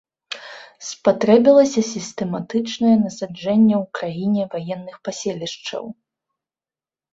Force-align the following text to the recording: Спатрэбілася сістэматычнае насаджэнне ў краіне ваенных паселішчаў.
Спатрэбілася 0.91 1.83
сістэматычнае 1.93 2.95
насаджэнне 3.03 3.75
ў 3.83 4.01
краіне 4.01 4.41
ваенных 4.57 4.95
паселішчаў. 5.11 5.85